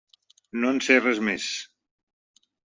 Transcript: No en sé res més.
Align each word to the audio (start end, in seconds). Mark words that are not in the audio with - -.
No 0.63 0.71
en 0.77 0.79
sé 0.87 0.97
res 1.03 1.23
més. 1.29 1.47